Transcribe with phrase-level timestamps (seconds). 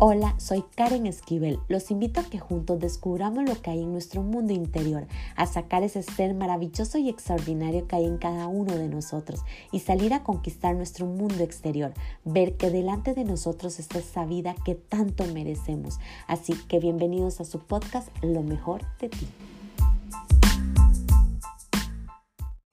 [0.00, 1.60] Hola, soy Karen Esquivel.
[1.68, 5.06] Los invito a que juntos descubramos lo que hay en nuestro mundo interior,
[5.36, 9.78] a sacar ese ser maravilloso y extraordinario que hay en cada uno de nosotros y
[9.78, 11.94] salir a conquistar nuestro mundo exterior,
[12.24, 16.00] ver que delante de nosotros está esa vida que tanto merecemos.
[16.26, 19.28] Así que bienvenidos a su podcast Lo mejor de ti.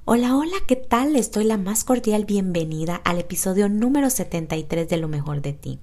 [0.06, 1.14] Hola, hola, ¿qué tal?
[1.14, 5.80] Les doy la más cordial bienvenida al episodio número 73 de Lo mejor de ti.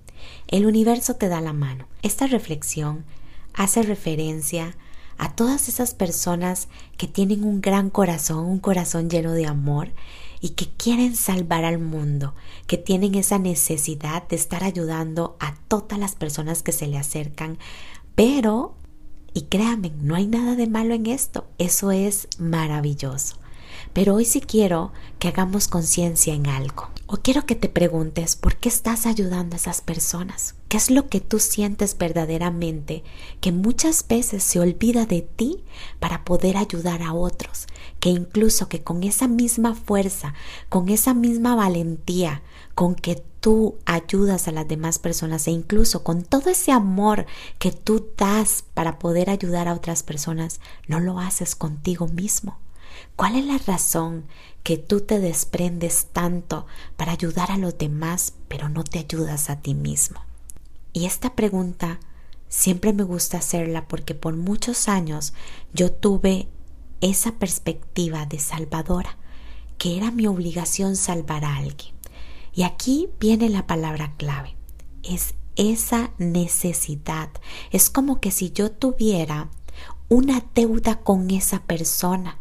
[0.47, 1.87] El universo te da la mano.
[2.03, 3.05] Esta reflexión
[3.55, 4.77] hace referencia
[5.19, 9.91] a todas esas personas que tienen un gran corazón, un corazón lleno de amor
[10.41, 12.35] y que quieren salvar al mundo,
[12.67, 17.59] que tienen esa necesidad de estar ayudando a todas las personas que se le acercan,
[18.15, 18.75] pero,
[19.35, 23.37] y créanme, no hay nada de malo en esto, eso es maravilloso.
[23.99, 26.89] Pero hoy sí quiero que hagamos conciencia en algo.
[27.09, 30.55] O quiero que te preguntes por qué estás ayudando a esas personas.
[30.69, 33.03] ¿Qué es lo que tú sientes verdaderamente
[33.41, 35.65] que muchas veces se olvida de ti
[35.99, 37.67] para poder ayudar a otros?
[37.99, 40.33] Que incluso que con esa misma fuerza,
[40.69, 42.43] con esa misma valentía,
[42.77, 47.27] con que tú ayudas a las demás personas e incluso con todo ese amor
[47.59, 52.59] que tú das para poder ayudar a otras personas, no lo haces contigo mismo.
[53.17, 54.27] ¿Cuál es la razón
[54.63, 59.61] que tú te desprendes tanto para ayudar a los demás, pero no te ayudas a
[59.61, 60.21] ti mismo?
[60.93, 62.01] Y esta pregunta
[62.49, 65.35] siempre me gusta hacerla porque por muchos años
[65.73, 66.49] yo tuve
[67.01, 69.17] esa perspectiva de salvadora,
[69.79, 71.95] que era mi obligación salvar a alguien.
[72.53, 74.57] Y aquí viene la palabra clave.
[75.03, 77.31] Es esa necesidad.
[77.71, 79.51] Es como que si yo tuviera
[80.09, 82.39] una deuda con esa persona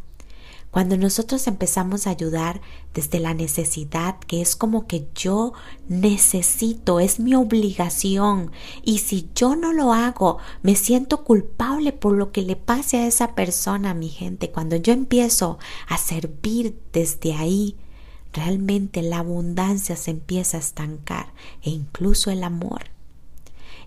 [0.71, 2.61] cuando nosotros empezamos a ayudar
[2.93, 5.53] desde la necesidad, que es como que yo
[5.87, 8.51] necesito, es mi obligación,
[8.83, 13.07] y si yo no lo hago, me siento culpable por lo que le pase a
[13.07, 14.51] esa persona, mi gente.
[14.51, 15.57] Cuando yo empiezo
[15.87, 17.75] a servir desde ahí,
[18.33, 22.91] realmente la abundancia se empieza a estancar e incluso el amor.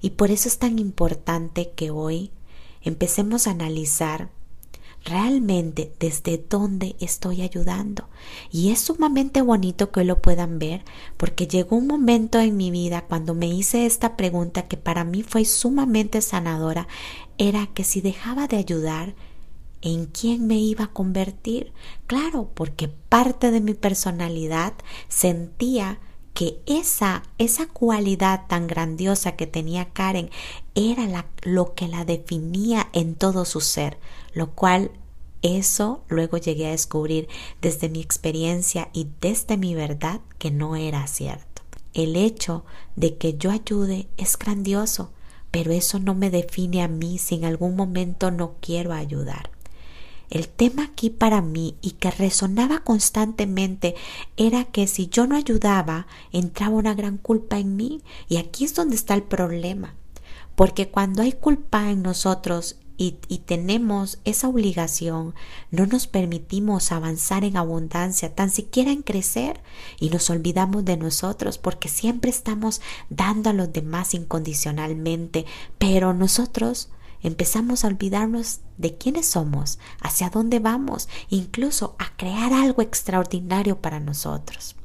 [0.00, 2.32] Y por eso es tan importante que hoy
[2.82, 4.30] empecemos a analizar
[5.04, 8.08] realmente desde dónde estoy ayudando.
[8.50, 10.84] Y es sumamente bonito que lo puedan ver
[11.16, 15.22] porque llegó un momento en mi vida cuando me hice esta pregunta que para mí
[15.22, 16.88] fue sumamente sanadora,
[17.38, 19.14] era que si dejaba de ayudar,
[19.82, 21.72] ¿en quién me iba a convertir?
[22.06, 24.74] Claro, porque parte de mi personalidad
[25.08, 25.98] sentía
[26.40, 30.30] que esa, esa cualidad tan grandiosa que tenía Karen
[30.74, 33.98] era la, lo que la definía en todo su ser,
[34.32, 34.90] lo cual
[35.42, 37.28] eso luego llegué a descubrir
[37.60, 41.60] desde mi experiencia y desde mi verdad que no era cierto.
[41.92, 42.64] El hecho
[42.96, 45.10] de que yo ayude es grandioso,
[45.50, 49.50] pero eso no me define a mí si en algún momento no quiero ayudar.
[50.30, 53.96] El tema aquí para mí y que resonaba constantemente
[54.36, 58.74] era que si yo no ayudaba, entraba una gran culpa en mí y aquí es
[58.74, 59.94] donde está el problema.
[60.54, 65.34] Porque cuando hay culpa en nosotros y, y, tenemos esa obligación,
[65.70, 69.62] no nos permitimos avanzar en abundancia, tan siquiera en crecer,
[69.98, 75.46] y nos olvidamos de nosotros porque siempre estamos dando a los demás incondicionalmente,
[75.78, 76.90] pero nosotros
[77.22, 84.00] empezamos a olvidarnos de quiénes somos, hacia dónde vamos, incluso a crear algo extraordinario para
[84.00, 84.76] nosotros.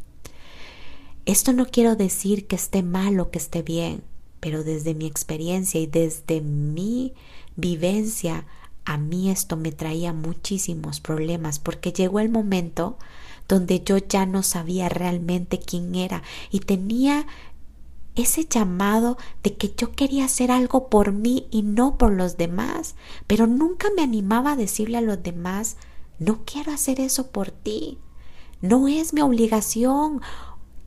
[1.26, 4.04] Esto no quiero decir que esté mal o que esté bien,
[4.40, 7.14] pero desde mi experiencia y desde mi
[7.56, 8.46] vivencia,
[8.86, 12.98] a mí esto me traía muchísimos problemas porque llegó el momento
[13.48, 17.26] donde yo ya no sabía realmente quién era y tenía
[18.16, 22.96] ese llamado de que yo quería hacer algo por mí y no por los demás,
[23.28, 25.78] pero nunca me animaba a decirle a los demás,
[26.20, 28.00] no quiero hacer eso por ti,
[28.62, 30.22] no es mi obligación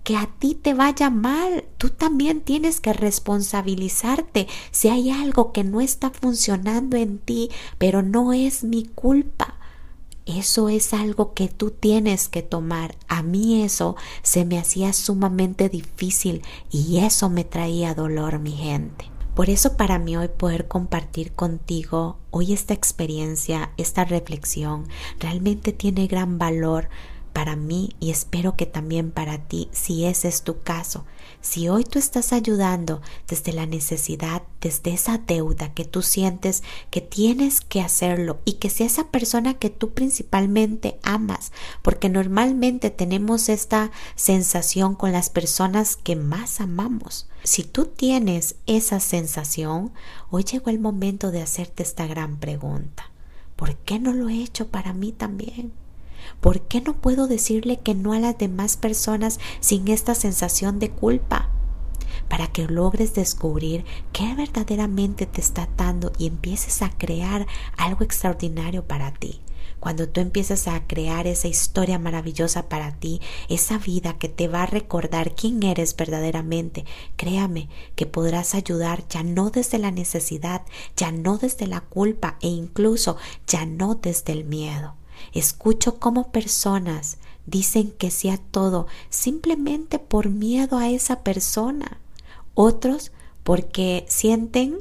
[0.04, 5.64] que a ti te vaya mal, tú también tienes que responsabilizarte si hay algo que
[5.64, 9.57] no está funcionando en ti, pero no es mi culpa.
[10.28, 12.96] Eso es algo que tú tienes que tomar.
[13.08, 19.06] A mí eso se me hacía sumamente difícil y eso me traía dolor, mi gente.
[19.34, 24.86] Por eso para mí hoy poder compartir contigo hoy esta experiencia, esta reflexión,
[25.18, 26.90] realmente tiene gran valor
[27.38, 31.06] para mí y espero que también para ti, si ese es tu caso,
[31.40, 37.00] si hoy tú estás ayudando desde la necesidad, desde esa deuda que tú sientes que
[37.00, 43.48] tienes que hacerlo y que sea esa persona que tú principalmente amas, porque normalmente tenemos
[43.48, 47.28] esta sensación con las personas que más amamos.
[47.44, 49.92] Si tú tienes esa sensación,
[50.28, 53.12] hoy llegó el momento de hacerte esta gran pregunta.
[53.54, 55.72] ¿Por qué no lo he hecho para mí también?
[56.40, 60.90] ¿Por qué no puedo decirle que no a las demás personas sin esta sensación de
[60.90, 61.50] culpa?
[62.28, 67.46] Para que logres descubrir qué verdaderamente te está dando y empieces a crear
[67.76, 69.40] algo extraordinario para ti.
[69.80, 74.64] Cuando tú empiezas a crear esa historia maravillosa para ti, esa vida que te va
[74.64, 76.84] a recordar quién eres verdaderamente,
[77.16, 80.62] créame que podrás ayudar ya no desde la necesidad,
[80.96, 83.16] ya no desde la culpa e incluso
[83.46, 84.97] ya no desde el miedo.
[85.32, 91.98] Escucho cómo personas dicen que sea todo simplemente por miedo a esa persona.
[92.54, 93.12] Otros
[93.42, 94.78] porque sienten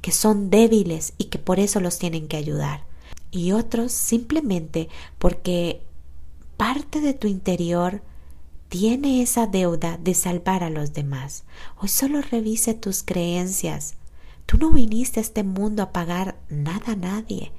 [0.00, 2.84] que son débiles y que por eso los tienen que ayudar.
[3.30, 4.88] Y otros simplemente
[5.18, 5.82] porque
[6.56, 8.02] parte de tu interior
[8.68, 11.44] tiene esa deuda de salvar a los demás.
[11.78, 13.94] Hoy solo revise tus creencias.
[14.46, 17.52] Tú no viniste a este mundo a pagar nada a nadie.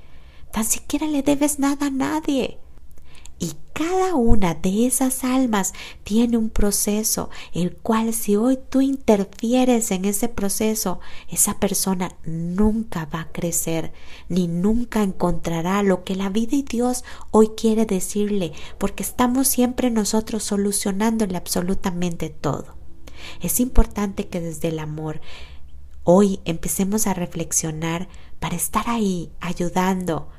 [0.52, 2.60] Tan siquiera le debes nada a nadie.
[3.40, 9.90] Y cada una de esas almas tiene un proceso, el cual si hoy tú interfieres
[9.90, 13.94] en ese proceso, esa persona nunca va a crecer,
[14.30, 19.90] ni nunca encontrará lo que la vida y Dios hoy quiere decirle, porque estamos siempre
[19.90, 22.76] nosotros solucionándole absolutamente todo.
[23.42, 25.20] Es importante que desde el amor
[26.04, 28.08] hoy empecemos a reflexionar
[28.40, 30.30] para estar ahí ayudando,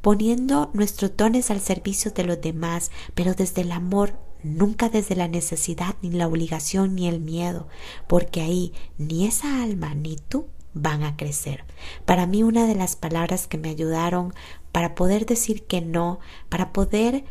[0.00, 5.28] poniendo nuestros dones al servicio de los demás, pero desde el amor, nunca desde la
[5.28, 7.68] necesidad, ni la obligación, ni el miedo,
[8.06, 11.64] porque ahí ni esa alma ni tú van a crecer.
[12.04, 14.32] Para mí una de las palabras que me ayudaron
[14.72, 17.24] para poder decir que no, para poder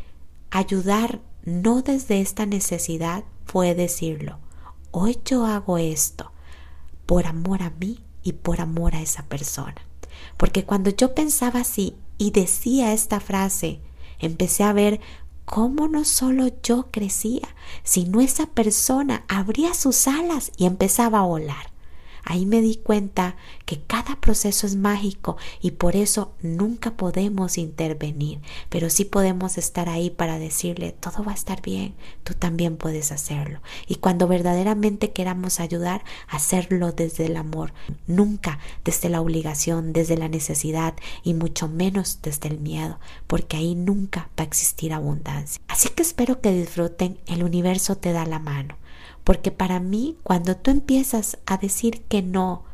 [0.50, 4.38] ayudar no desde esta necesidad, fue decirlo.
[4.90, 6.32] Hoy yo hago esto
[7.06, 9.76] por amor a mí y por amor a esa persona.
[10.36, 13.80] Porque cuando yo pensaba así y decía esta frase,
[14.18, 15.00] empecé a ver
[15.46, 17.48] cómo no solo yo crecía,
[17.82, 21.69] sino esa persona abría sus alas y empezaba a volar.
[22.24, 28.40] Ahí me di cuenta que cada proceso es mágico y por eso nunca podemos intervenir,
[28.68, 31.94] pero sí podemos estar ahí para decirle, todo va a estar bien,
[32.24, 33.60] tú también puedes hacerlo.
[33.86, 37.72] Y cuando verdaderamente queramos ayudar, hacerlo desde el amor,
[38.06, 43.74] nunca desde la obligación, desde la necesidad y mucho menos desde el miedo, porque ahí
[43.74, 45.60] nunca va a existir abundancia.
[45.68, 48.79] Así que espero que disfruten, el universo te da la mano.
[49.24, 52.64] Porque para mí, cuando tú empiezas a decir que no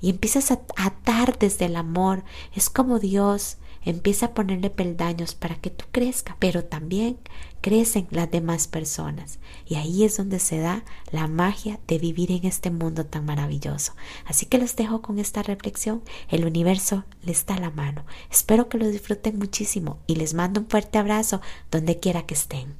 [0.00, 2.24] y empiezas a atar desde el amor,
[2.54, 7.18] es como Dios empieza a ponerle peldaños para que tú crezcas, pero también
[7.60, 9.38] crecen las demás personas.
[9.66, 13.94] Y ahí es donde se da la magia de vivir en este mundo tan maravilloso.
[14.26, 16.02] Así que los dejo con esta reflexión.
[16.28, 18.04] El universo les da la mano.
[18.30, 22.79] Espero que lo disfruten muchísimo y les mando un fuerte abrazo donde quiera que estén.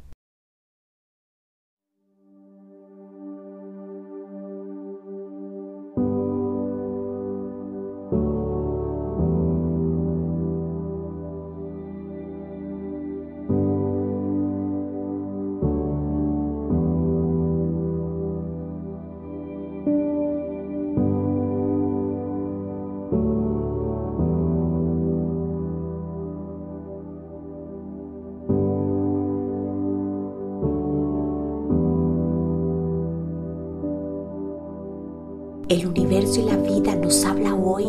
[35.70, 37.86] El universo y la vida nos habla hoy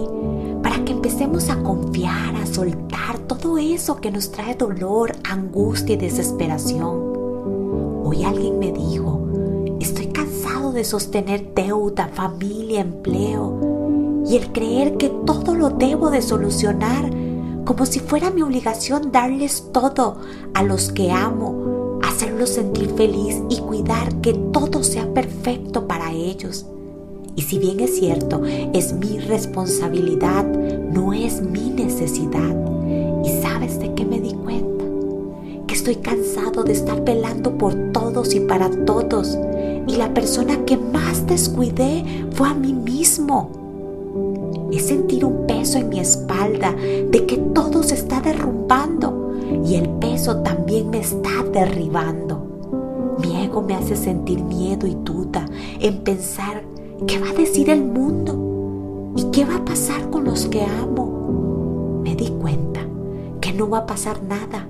[0.62, 5.98] para que empecemos a confiar, a soltar todo eso que nos trae dolor, angustia y
[5.98, 8.04] desesperación.
[8.04, 9.28] Hoy alguien me dijo,
[9.80, 16.22] estoy cansado de sostener deuda, familia, empleo y el creer que todo lo debo de
[16.22, 17.10] solucionar
[17.66, 20.18] como si fuera mi obligación darles todo
[20.54, 26.68] a los que amo, hacerlos sentir feliz y cuidar que todo sea perfecto para ellos.
[27.36, 32.56] Y si bien es cierto, es mi responsabilidad, no es mi necesidad.
[33.24, 34.86] ¿Y sabes de qué me di cuenta?
[35.68, 39.38] Que estoy cansado de estar velando por todos y para todos.
[39.88, 43.50] Y la persona que más descuidé fue a mí mismo.
[44.72, 49.32] Es sentir un peso en mi espalda de que todo se está derrumbando
[49.66, 52.42] y el peso también me está derribando.
[53.22, 55.46] Mi ego me hace sentir miedo y duda
[55.80, 56.64] en pensar
[57.08, 62.00] qué va a decir el mundo y qué va a pasar con los que amo.
[62.04, 62.82] Me di cuenta
[63.40, 64.68] que no va a pasar nada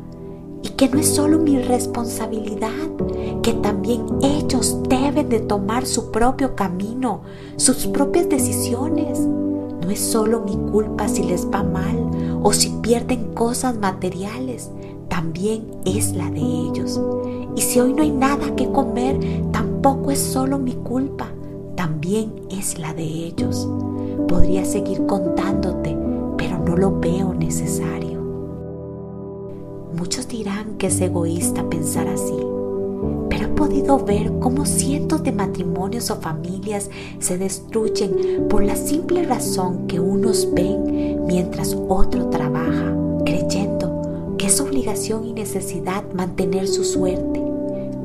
[0.63, 2.69] y que no es solo mi responsabilidad,
[3.41, 7.21] que también ellos deben de tomar su propio camino,
[7.57, 9.19] sus propias decisiones.
[9.19, 12.09] No es solo mi culpa si les va mal
[12.43, 14.69] o si pierden cosas materiales,
[15.09, 17.01] también es la de ellos.
[17.55, 19.19] Y si hoy no hay nada que comer,
[19.51, 21.27] tampoco es solo mi culpa,
[21.81, 23.67] también es la de ellos.
[24.27, 25.97] Podría seguir contándote,
[26.38, 28.21] pero no lo veo necesario.
[29.97, 32.38] Muchos dirán que es egoísta pensar así,
[33.31, 39.23] pero he podido ver cómo cientos de matrimonios o familias se destruyen por la simple
[39.23, 42.95] razón que unos ven mientras otro trabaja,
[43.25, 47.41] creyendo que es obligación y necesidad mantener su suerte.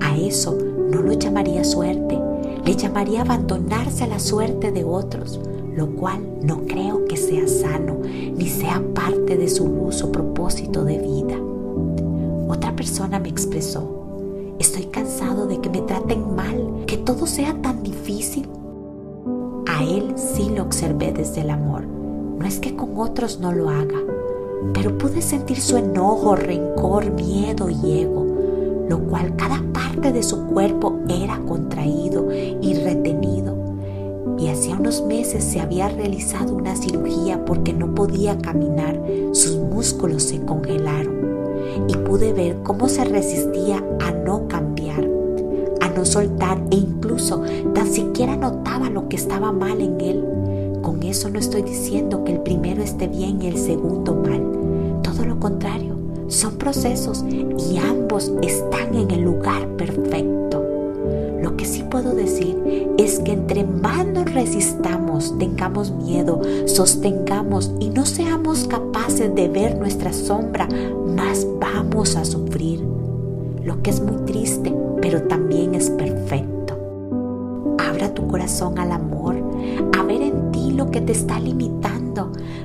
[0.01, 0.57] A eso
[0.91, 2.19] no lo llamaría suerte,
[2.67, 5.39] le llamaría abandonarse a la suerte de otros,
[5.77, 10.99] lo cual no creo que sea sano ni sea parte de su uso propósito de
[10.99, 11.37] vida.
[12.49, 13.89] Otra persona me expresó,
[14.59, 18.49] estoy cansado de que me traten mal, que todo sea tan difícil.
[19.69, 21.85] A él sí lo observé desde el amor.
[21.87, 24.01] No es que con otros no lo haga,
[24.75, 28.26] pero pude sentir su enojo, rencor, miedo y ego,
[28.89, 33.57] lo cual cada parte de su cuerpo era contraído y retenido.
[34.39, 39.01] Y hacía unos meses se había realizado una cirugía porque no podía caminar,
[39.33, 41.27] sus músculos se congelaron
[41.89, 45.09] y pude ver cómo se resistía a no cambiar,
[45.81, 47.43] a no soltar e incluso
[47.75, 50.25] tan siquiera notaba lo que estaba mal en él.
[50.83, 55.01] Con eso no estoy diciendo que el primero esté bien y el segundo mal.
[55.03, 55.96] Todo lo contrario,
[56.29, 60.65] son procesos y ambos están en el lugar perfecto.
[61.43, 62.57] Lo que sí puedo decir
[62.99, 69.79] es que entre más nos resistamos, tengamos miedo, sostengamos y no seamos capaces de ver
[69.79, 70.69] nuestra sombra,
[71.07, 72.81] más vamos a sufrir.
[73.63, 76.77] Lo que es muy triste, pero también es perfecto.
[77.79, 79.37] Abra tu corazón al amor,
[79.97, 81.96] a ver en ti lo que te está limitando,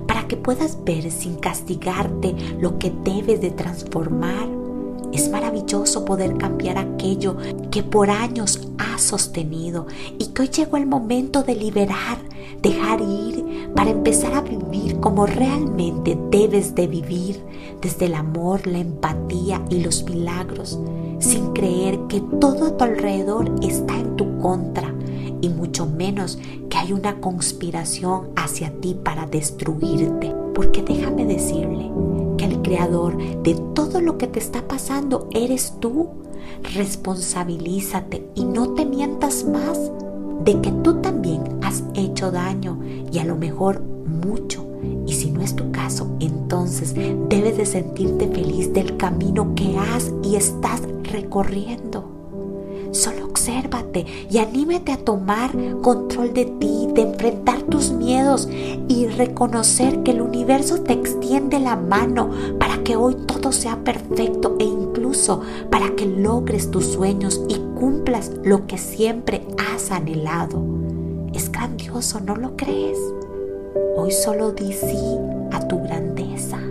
[0.08, 4.48] para que puedas ver sin castigarte lo que debes de transformar.
[5.12, 7.36] Es maravilloso poder cambiar aquello
[7.70, 12.18] que por años has sostenido y que hoy llegó el momento de liberar,
[12.62, 17.44] dejar ir para empezar a vivir como realmente debes de vivir,
[17.82, 20.80] desde el amor, la empatía y los milagros,
[21.20, 24.94] sin creer que todo a tu alrededor está en tu contra
[25.42, 26.38] y mucho menos
[26.82, 30.34] hay una conspiración hacia ti para destruirte.
[30.56, 31.92] Porque déjame decirle,
[32.40, 36.10] el creador de todo lo que te está pasando eres tú.
[36.74, 39.92] Responsabilízate y no te mientas más
[40.44, 42.80] de que tú también has hecho daño
[43.12, 44.66] y a lo mejor mucho.
[45.06, 50.12] Y si no es tu caso, entonces debes de sentirte feliz del camino que has
[50.24, 52.10] y estás recorriendo.
[52.92, 55.50] Solo obsérvate y anímate a tomar
[55.82, 58.48] control de ti, de enfrentar tus miedos
[58.88, 62.30] y reconocer que el universo te extiende la mano
[62.60, 68.32] para que hoy todo sea perfecto e incluso para que logres tus sueños y cumplas
[68.44, 70.64] lo que siempre has anhelado.
[71.34, 73.00] Es grandioso, ¿no lo crees?
[73.98, 75.18] Hoy solo di sí
[75.52, 76.71] a tu grandeza.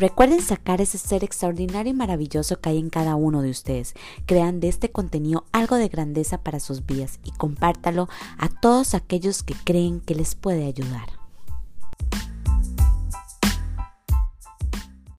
[0.00, 3.92] Recuerden sacar ese ser extraordinario y maravilloso que hay en cada uno de ustedes.
[4.24, 9.42] Crean de este contenido algo de grandeza para sus vidas y compártalo a todos aquellos
[9.42, 11.19] que creen que les puede ayudar.